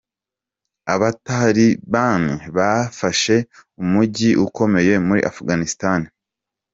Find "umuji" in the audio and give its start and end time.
3.81-4.29